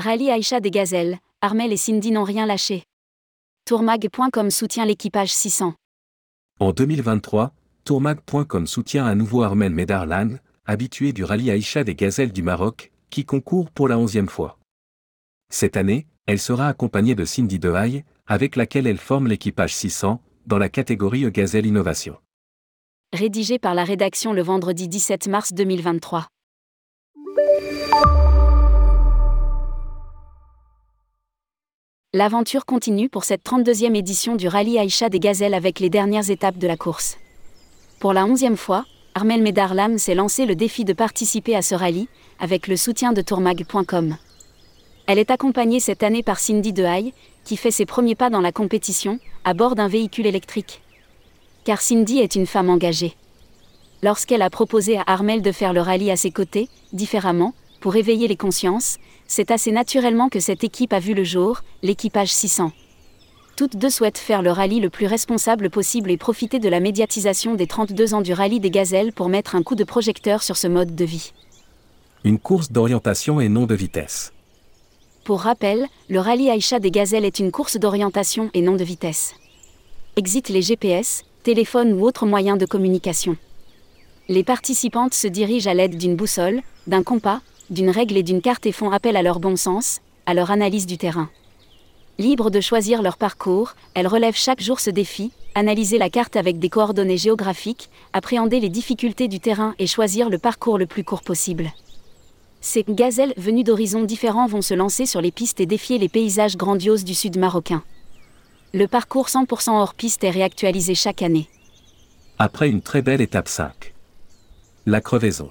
Rallye 0.00 0.30
Aïcha 0.30 0.60
des 0.60 0.70
Gazelles, 0.70 1.18
Armel 1.42 1.74
et 1.74 1.76
Cindy 1.76 2.10
n'ont 2.10 2.24
rien 2.24 2.46
lâché. 2.46 2.84
Tourmag.com 3.66 4.50
soutient 4.50 4.86
l'équipage 4.86 5.30
600. 5.30 5.74
En 6.58 6.72
2023, 6.72 7.52
Tourmag.com 7.84 8.66
soutient 8.66 9.04
à 9.04 9.14
nouveau 9.14 9.42
Armel 9.42 9.72
Medarlan, 9.74 10.38
habitué 10.64 11.12
du 11.12 11.22
rallye 11.22 11.50
Aïcha 11.50 11.84
des 11.84 11.94
Gazelles 11.94 12.32
du 12.32 12.42
Maroc, 12.42 12.92
qui 13.10 13.26
concourt 13.26 13.70
pour 13.70 13.88
la 13.88 13.98
onzième 13.98 14.30
fois. 14.30 14.58
Cette 15.52 15.76
année, 15.76 16.06
elle 16.26 16.38
sera 16.38 16.68
accompagnée 16.68 17.14
de 17.14 17.26
Cindy 17.26 17.58
Dehaye, 17.58 18.04
avec 18.26 18.56
laquelle 18.56 18.86
elle 18.86 18.96
forme 18.96 19.26
l'équipage 19.26 19.74
600, 19.74 20.22
dans 20.46 20.58
la 20.58 20.70
catégorie 20.70 21.26
E 21.26 21.30
Gazelle 21.30 21.66
Innovation. 21.66 22.16
Rédigé 23.12 23.58
par 23.58 23.74
la 23.74 23.84
rédaction 23.84 24.32
le 24.32 24.40
vendredi 24.42 24.88
17 24.88 25.28
mars 25.28 25.52
2023. 25.52 26.26
L'aventure 32.12 32.66
continue 32.66 33.08
pour 33.08 33.22
cette 33.22 33.44
32e 33.44 33.94
édition 33.94 34.34
du 34.34 34.48
rallye 34.48 34.80
Aïcha 34.80 35.08
des 35.08 35.20
Gazelles 35.20 35.54
avec 35.54 35.78
les 35.78 35.90
dernières 35.90 36.28
étapes 36.28 36.58
de 36.58 36.66
la 36.66 36.76
course. 36.76 37.18
Pour 38.00 38.12
la 38.12 38.24
11e 38.24 38.56
fois, 38.56 38.84
Armel 39.14 39.42
Medarlam 39.42 39.96
s'est 39.96 40.16
lancé 40.16 40.44
le 40.44 40.56
défi 40.56 40.84
de 40.84 40.92
participer 40.92 41.54
à 41.54 41.62
ce 41.62 41.76
rallye, 41.76 42.08
avec 42.40 42.66
le 42.66 42.76
soutien 42.76 43.12
de 43.12 43.22
tourmag.com. 43.22 44.16
Elle 45.06 45.18
est 45.20 45.30
accompagnée 45.30 45.78
cette 45.78 46.02
année 46.02 46.24
par 46.24 46.40
Cindy 46.40 46.72
Dehaye, 46.72 47.14
qui 47.44 47.56
fait 47.56 47.70
ses 47.70 47.86
premiers 47.86 48.16
pas 48.16 48.28
dans 48.28 48.40
la 48.40 48.50
compétition, 48.50 49.20
à 49.44 49.54
bord 49.54 49.76
d'un 49.76 49.86
véhicule 49.86 50.26
électrique. 50.26 50.82
Car 51.62 51.80
Cindy 51.80 52.18
est 52.18 52.34
une 52.34 52.46
femme 52.46 52.70
engagée. 52.70 53.14
Lorsqu'elle 54.02 54.42
a 54.42 54.50
proposé 54.50 54.98
à 54.98 55.04
Armel 55.06 55.42
de 55.42 55.52
faire 55.52 55.72
le 55.72 55.80
rallye 55.80 56.10
à 56.10 56.16
ses 56.16 56.32
côtés, 56.32 56.70
différemment, 56.92 57.54
pour 57.80 57.96
éveiller 57.96 58.28
les 58.28 58.36
consciences, 58.36 58.98
c'est 59.26 59.50
assez 59.50 59.72
naturellement 59.72 60.28
que 60.28 60.38
cette 60.38 60.64
équipe 60.64 60.92
a 60.92 61.00
vu 61.00 61.14
le 61.14 61.24
jour, 61.24 61.62
l'équipage 61.82 62.32
600. 62.32 62.72
Toutes 63.56 63.76
deux 63.76 63.90
souhaitent 63.90 64.18
faire 64.18 64.42
le 64.42 64.50
rallye 64.50 64.80
le 64.80 64.90
plus 64.90 65.06
responsable 65.06 65.70
possible 65.70 66.10
et 66.10 66.16
profiter 66.16 66.58
de 66.58 66.68
la 66.68 66.80
médiatisation 66.80 67.54
des 67.54 67.66
32 67.66 68.14
ans 68.14 68.20
du 68.20 68.32
rallye 68.32 68.60
des 68.60 68.70
gazelles 68.70 69.12
pour 69.12 69.28
mettre 69.28 69.54
un 69.54 69.62
coup 69.62 69.74
de 69.74 69.84
projecteur 69.84 70.42
sur 70.42 70.56
ce 70.56 70.66
mode 70.66 70.94
de 70.94 71.04
vie. 71.04 71.32
Une 72.24 72.38
course 72.38 72.70
d'orientation 72.70 73.40
et 73.40 73.48
non 73.48 73.66
de 73.66 73.74
vitesse. 73.74 74.32
Pour 75.24 75.40
rappel, 75.40 75.86
le 76.08 76.20
rallye 76.20 76.50
Aïcha 76.50 76.80
des 76.80 76.90
gazelles 76.90 77.24
est 77.24 77.38
une 77.38 77.50
course 77.50 77.78
d'orientation 77.78 78.50
et 78.52 78.62
non 78.62 78.76
de 78.76 78.84
vitesse. 78.84 79.34
Exit 80.16 80.48
les 80.48 80.62
GPS, 80.62 81.24
téléphones 81.44 81.94
ou 81.94 82.04
autres 82.04 82.26
moyens 82.26 82.58
de 82.58 82.66
communication. 82.66 83.36
Les 84.28 84.44
participantes 84.44 85.14
se 85.14 85.28
dirigent 85.28 85.70
à 85.70 85.74
l'aide 85.74 85.96
d'une 85.96 86.16
boussole, 86.16 86.62
d'un 86.86 87.02
compas, 87.02 87.40
d'une 87.70 87.90
règle 87.90 88.16
et 88.16 88.22
d'une 88.22 88.42
carte 88.42 88.66
et 88.66 88.72
font 88.72 88.90
appel 88.90 89.16
à 89.16 89.22
leur 89.22 89.40
bon 89.40 89.56
sens, 89.56 90.00
à 90.26 90.34
leur 90.34 90.50
analyse 90.50 90.86
du 90.86 90.98
terrain. 90.98 91.30
Libres 92.18 92.50
de 92.50 92.60
choisir 92.60 93.00
leur 93.00 93.16
parcours, 93.16 93.74
elles 93.94 94.06
relèvent 94.06 94.36
chaque 94.36 94.60
jour 94.60 94.78
ce 94.80 94.90
défi, 94.90 95.32
analyser 95.54 95.96
la 95.96 96.10
carte 96.10 96.36
avec 96.36 96.58
des 96.58 96.68
coordonnées 96.68 97.16
géographiques, 97.16 97.88
appréhender 98.12 98.60
les 98.60 98.68
difficultés 98.68 99.28
du 99.28 99.40
terrain 99.40 99.74
et 99.78 99.86
choisir 99.86 100.28
le 100.28 100.38
parcours 100.38 100.76
le 100.76 100.86
plus 100.86 101.04
court 101.04 101.22
possible. 101.22 101.72
Ces 102.60 102.84
gazelles 102.86 103.32
venues 103.38 103.64
d'horizons 103.64 104.04
différents 104.04 104.46
vont 104.46 104.60
se 104.60 104.74
lancer 104.74 105.06
sur 105.06 105.22
les 105.22 105.30
pistes 105.30 105.60
et 105.60 105.66
défier 105.66 105.98
les 105.98 106.10
paysages 106.10 106.56
grandioses 106.56 107.04
du 107.04 107.14
sud 107.14 107.38
marocain. 107.38 107.82
Le 108.74 108.86
parcours 108.86 109.28
100% 109.28 109.70
hors 109.70 109.94
piste 109.94 110.22
est 110.22 110.30
réactualisé 110.30 110.94
chaque 110.94 111.22
année. 111.22 111.48
Après 112.38 112.68
une 112.68 112.82
très 112.82 113.00
belle 113.00 113.20
étape 113.20 113.48
5. 113.48 113.94
La 114.86 115.00
crevaison. 115.00 115.50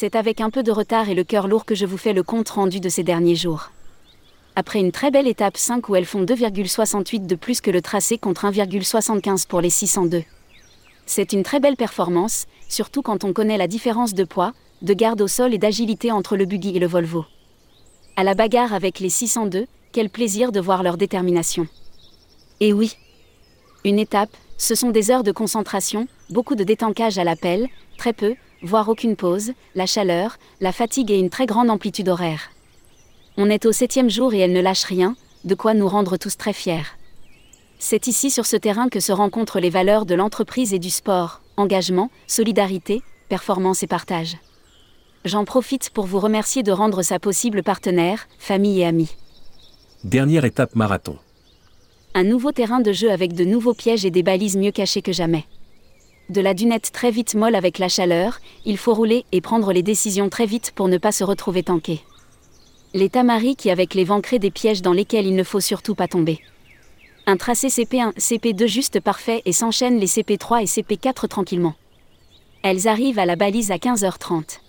C'est 0.00 0.16
avec 0.16 0.40
un 0.40 0.48
peu 0.48 0.62
de 0.62 0.72
retard 0.72 1.10
et 1.10 1.14
le 1.14 1.24
cœur 1.24 1.46
lourd 1.46 1.66
que 1.66 1.74
je 1.74 1.84
vous 1.84 1.98
fais 1.98 2.14
le 2.14 2.22
compte 2.22 2.48
rendu 2.48 2.80
de 2.80 2.88
ces 2.88 3.02
derniers 3.02 3.36
jours. 3.36 3.70
Après 4.56 4.80
une 4.80 4.92
très 4.92 5.10
belle 5.10 5.26
étape 5.26 5.58
5 5.58 5.90
où 5.90 5.94
elles 5.94 6.06
font 6.06 6.24
2,68 6.24 7.26
de 7.26 7.34
plus 7.34 7.60
que 7.60 7.70
le 7.70 7.82
tracé 7.82 8.16
contre 8.16 8.46
1,75 8.46 9.46
pour 9.46 9.60
les 9.60 9.68
602. 9.68 10.22
C'est 11.04 11.34
une 11.34 11.42
très 11.42 11.60
belle 11.60 11.76
performance, 11.76 12.46
surtout 12.66 13.02
quand 13.02 13.24
on 13.24 13.34
connaît 13.34 13.58
la 13.58 13.66
différence 13.66 14.14
de 14.14 14.24
poids, 14.24 14.54
de 14.80 14.94
garde 14.94 15.20
au 15.20 15.28
sol 15.28 15.52
et 15.52 15.58
d'agilité 15.58 16.10
entre 16.10 16.38
le 16.38 16.46
buggy 16.46 16.74
et 16.74 16.80
le 16.80 16.86
Volvo. 16.86 17.26
À 18.16 18.24
la 18.24 18.34
bagarre 18.34 18.72
avec 18.72 19.00
les 19.00 19.10
602, 19.10 19.66
quel 19.92 20.08
plaisir 20.08 20.50
de 20.50 20.60
voir 20.60 20.82
leur 20.82 20.96
détermination. 20.96 21.68
Et 22.60 22.72
oui. 22.72 22.96
Une 23.84 23.98
étape, 23.98 24.34
ce 24.56 24.74
sont 24.74 24.92
des 24.92 25.10
heures 25.10 25.24
de 25.24 25.32
concentration, 25.32 26.08
beaucoup 26.30 26.54
de 26.54 26.64
détankage 26.64 27.18
à 27.18 27.24
l'appel, 27.24 27.68
très 27.98 28.14
peu, 28.14 28.34
voire 28.62 28.88
aucune 28.88 29.16
pause, 29.16 29.52
la 29.74 29.86
chaleur, 29.86 30.38
la 30.60 30.72
fatigue 30.72 31.10
et 31.10 31.18
une 31.18 31.30
très 31.30 31.46
grande 31.46 31.70
amplitude 31.70 32.08
horaire. 32.08 32.50
On 33.36 33.48
est 33.48 33.66
au 33.66 33.72
septième 33.72 34.10
jour 34.10 34.34
et 34.34 34.38
elle 34.38 34.52
ne 34.52 34.60
lâche 34.60 34.84
rien, 34.84 35.16
de 35.44 35.54
quoi 35.54 35.74
nous 35.74 35.88
rendre 35.88 36.16
tous 36.16 36.36
très 36.36 36.52
fiers. 36.52 36.84
C'est 37.78 38.06
ici 38.06 38.30
sur 38.30 38.44
ce 38.44 38.56
terrain 38.56 38.88
que 38.88 39.00
se 39.00 39.12
rencontrent 39.12 39.60
les 39.60 39.70
valeurs 39.70 40.04
de 40.04 40.14
l'entreprise 40.14 40.74
et 40.74 40.78
du 40.78 40.90
sport, 40.90 41.40
engagement, 41.56 42.10
solidarité, 42.26 43.02
performance 43.28 43.82
et 43.82 43.86
partage. 43.86 44.36
J'en 45.24 45.44
profite 45.44 45.90
pour 45.90 46.06
vous 46.06 46.18
remercier 46.18 46.62
de 46.62 46.72
rendre 46.72 47.02
ça 47.02 47.18
possible 47.18 47.62
partenaires, 47.62 48.26
famille 48.38 48.80
et 48.80 48.86
amis. 48.86 49.16
Dernière 50.04 50.44
étape 50.44 50.74
marathon. 50.74 51.16
Un 52.14 52.24
nouveau 52.24 52.52
terrain 52.52 52.80
de 52.80 52.92
jeu 52.92 53.10
avec 53.10 53.34
de 53.34 53.44
nouveaux 53.44 53.74
pièges 53.74 54.04
et 54.04 54.10
des 54.10 54.22
balises 54.22 54.56
mieux 54.56 54.72
cachées 54.72 55.02
que 55.02 55.12
jamais 55.12 55.44
de 56.30 56.40
la 56.40 56.54
dunette 56.54 56.92
très 56.92 57.10
vite 57.10 57.34
molle 57.34 57.54
avec 57.54 57.78
la 57.78 57.88
chaleur, 57.88 58.38
il 58.64 58.78
faut 58.78 58.94
rouler 58.94 59.24
et 59.32 59.40
prendre 59.40 59.72
les 59.72 59.82
décisions 59.82 60.28
très 60.28 60.46
vite 60.46 60.72
pour 60.74 60.88
ne 60.88 60.96
pas 60.96 61.12
se 61.12 61.24
retrouver 61.24 61.64
tanké. 61.64 62.00
Les 62.94 63.08
tamaris 63.08 63.56
qui 63.56 63.70
avec 63.70 63.94
les 63.94 64.04
vents 64.04 64.20
créent 64.20 64.38
des 64.38 64.50
pièges 64.50 64.82
dans 64.82 64.92
lesquels 64.92 65.26
il 65.26 65.34
ne 65.34 65.42
faut 65.42 65.60
surtout 65.60 65.94
pas 65.94 66.08
tomber. 66.08 66.40
Un 67.26 67.36
tracé 67.36 67.68
CP1, 67.68 68.14
CP2 68.16 68.66
juste 68.66 69.00
parfait 69.00 69.42
et 69.44 69.52
s'enchaînent 69.52 69.98
les 69.98 70.06
CP3 70.06 70.62
et 70.62 70.66
CP4 70.66 71.28
tranquillement. 71.28 71.74
Elles 72.62 72.88
arrivent 72.88 73.18
à 73.18 73.26
la 73.26 73.36
balise 73.36 73.70
à 73.70 73.76
15h30. 73.76 74.60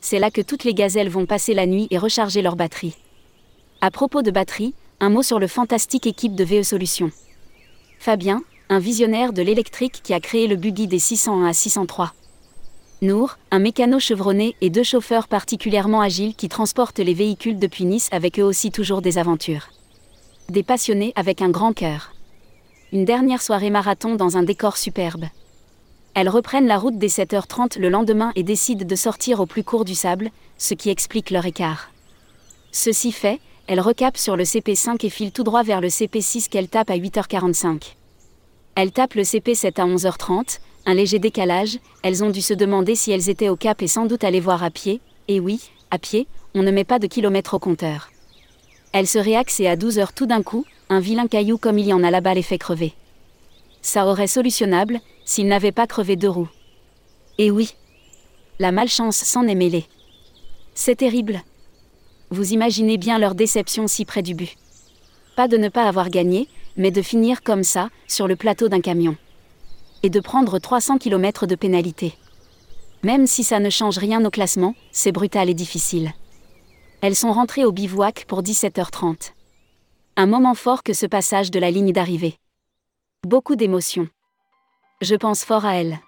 C'est 0.00 0.18
là 0.18 0.30
que 0.30 0.40
toutes 0.40 0.64
les 0.64 0.74
gazelles 0.74 1.08
vont 1.08 1.26
passer 1.26 1.54
la 1.54 1.66
nuit 1.66 1.86
et 1.90 1.98
recharger 1.98 2.42
leur 2.42 2.56
batterie. 2.56 2.96
À 3.80 3.90
propos 3.90 4.22
de 4.22 4.30
batterie, 4.30 4.74
un 5.00 5.10
mot 5.10 5.22
sur 5.22 5.38
le 5.38 5.46
fantastique 5.46 6.06
équipe 6.06 6.34
de 6.34 6.44
VE 6.44 6.62
Solutions. 6.62 7.10
Fabien, 7.98 8.42
un 8.72 8.78
visionnaire 8.78 9.32
de 9.32 9.42
l'électrique 9.42 10.00
qui 10.04 10.14
a 10.14 10.20
créé 10.20 10.46
le 10.46 10.54
buggy 10.54 10.86
des 10.86 11.00
601 11.00 11.44
à 11.44 11.52
603. 11.52 12.12
Nour, 13.02 13.36
un 13.50 13.58
mécano 13.58 13.98
chevronné 13.98 14.54
et 14.60 14.70
deux 14.70 14.84
chauffeurs 14.84 15.26
particulièrement 15.26 16.00
agiles 16.00 16.36
qui 16.36 16.48
transportent 16.48 17.00
les 17.00 17.12
véhicules 17.12 17.58
depuis 17.58 17.84
Nice 17.84 18.08
avec 18.12 18.38
eux 18.38 18.44
aussi 18.44 18.70
toujours 18.70 19.02
des 19.02 19.18
aventures. 19.18 19.70
Des 20.48 20.62
passionnés 20.62 21.12
avec 21.16 21.42
un 21.42 21.50
grand 21.50 21.72
cœur. 21.72 22.12
Une 22.92 23.04
dernière 23.04 23.42
soirée 23.42 23.70
marathon 23.70 24.14
dans 24.14 24.36
un 24.36 24.44
décor 24.44 24.76
superbe. 24.76 25.24
Elles 26.14 26.28
reprennent 26.28 26.68
la 26.68 26.78
route 26.78 26.98
des 26.98 27.08
7h30 27.08 27.76
le 27.80 27.88
lendemain 27.88 28.30
et 28.36 28.44
décident 28.44 28.86
de 28.86 28.96
sortir 28.96 29.40
au 29.40 29.46
plus 29.46 29.64
court 29.64 29.84
du 29.84 29.96
sable, 29.96 30.30
ce 30.58 30.74
qui 30.74 30.90
explique 30.90 31.30
leur 31.30 31.44
écart. 31.44 31.90
Ceci 32.70 33.10
fait, 33.10 33.40
elles 33.66 33.80
recapent 33.80 34.16
sur 34.16 34.36
le 34.36 34.44
CP5 34.44 35.04
et 35.04 35.10
filent 35.10 35.32
tout 35.32 35.44
droit 35.44 35.64
vers 35.64 35.80
le 35.80 35.88
CP6 35.88 36.48
qu'elles 36.48 36.68
tapent 36.68 36.90
à 36.90 36.98
8h45. 36.98 37.94
Elles 38.82 38.92
tapent 38.92 39.12
le 39.12 39.24
CP7 39.24 39.78
à 39.78 39.84
11h30, 39.84 40.58
un 40.86 40.94
léger 40.94 41.18
décalage, 41.18 41.78
elles 42.02 42.24
ont 42.24 42.30
dû 42.30 42.40
se 42.40 42.54
demander 42.54 42.94
si 42.94 43.10
elles 43.12 43.28
étaient 43.28 43.50
au 43.50 43.56
cap 43.56 43.82
et 43.82 43.86
sans 43.86 44.06
doute 44.06 44.24
aller 44.24 44.40
voir 44.40 44.64
à 44.64 44.70
pied, 44.70 45.02
et 45.28 45.38
oui, 45.38 45.60
à 45.90 45.98
pied, 45.98 46.26
on 46.54 46.62
ne 46.62 46.70
met 46.70 46.84
pas 46.84 46.98
de 46.98 47.06
kilomètres 47.06 47.52
au 47.52 47.58
compteur. 47.58 48.08
Elles 48.92 49.06
se 49.06 49.18
réaxent 49.18 49.60
et 49.60 49.66
à 49.66 49.76
12h 49.76 50.14
tout 50.14 50.24
d'un 50.24 50.42
coup, 50.42 50.64
un 50.88 50.98
vilain 50.98 51.26
caillou 51.26 51.58
comme 51.58 51.78
il 51.78 51.88
y 51.88 51.92
en 51.92 52.02
a 52.02 52.10
là-bas 52.10 52.32
les 52.32 52.42
fait 52.42 52.56
crever. 52.56 52.94
Ça 53.82 54.06
aurait 54.06 54.26
solutionnable, 54.26 55.00
s'ils 55.26 55.46
n'avaient 55.46 55.72
pas 55.72 55.86
crevé 55.86 56.16
deux 56.16 56.30
roues. 56.30 56.48
Et 57.36 57.50
oui. 57.50 57.74
La 58.58 58.72
malchance 58.72 59.18
s'en 59.18 59.46
est 59.46 59.54
mêlée. 59.54 59.84
C'est 60.72 60.96
terrible. 60.96 61.42
Vous 62.30 62.54
imaginez 62.54 62.96
bien 62.96 63.18
leur 63.18 63.34
déception 63.34 63.86
si 63.88 64.06
près 64.06 64.22
du 64.22 64.32
but. 64.32 64.56
Pas 65.36 65.48
de 65.48 65.58
ne 65.58 65.68
pas 65.68 65.84
avoir 65.84 66.08
gagné, 66.08 66.48
mais 66.76 66.90
de 66.90 67.02
finir 67.02 67.42
comme 67.42 67.64
ça, 67.64 67.90
sur 68.06 68.28
le 68.28 68.36
plateau 68.36 68.68
d'un 68.68 68.80
camion. 68.80 69.16
Et 70.02 70.10
de 70.10 70.20
prendre 70.20 70.58
300 70.58 70.98
km 70.98 71.46
de 71.46 71.54
pénalité. 71.54 72.14
Même 73.02 73.26
si 73.26 73.44
ça 73.44 73.60
ne 73.60 73.70
change 73.70 73.98
rien 73.98 74.24
au 74.24 74.30
classement, 74.30 74.74
c'est 74.92 75.12
brutal 75.12 75.48
et 75.48 75.54
difficile. 75.54 76.12
Elles 77.00 77.16
sont 77.16 77.32
rentrées 77.32 77.64
au 77.64 77.72
bivouac 77.72 78.24
pour 78.26 78.42
17h30. 78.42 79.32
Un 80.16 80.26
moment 80.26 80.54
fort 80.54 80.82
que 80.82 80.92
ce 80.92 81.06
passage 81.06 81.50
de 81.50 81.58
la 81.58 81.70
ligne 81.70 81.92
d'arrivée. 81.92 82.36
Beaucoup 83.26 83.56
d'émotions. 83.56 84.08
Je 85.00 85.14
pense 85.14 85.44
fort 85.44 85.64
à 85.64 85.76
elles. 85.76 85.98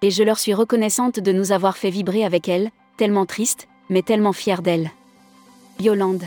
Et 0.00 0.10
je 0.10 0.22
leur 0.22 0.38
suis 0.38 0.54
reconnaissante 0.54 1.20
de 1.20 1.32
nous 1.32 1.52
avoir 1.52 1.76
fait 1.76 1.90
vibrer 1.90 2.24
avec 2.24 2.48
elles, 2.48 2.70
tellement 2.96 3.26
triste, 3.26 3.68
mais 3.90 4.02
tellement 4.02 4.32
fière 4.32 4.62
d'elles. 4.62 4.90
Yolande. 5.80 6.24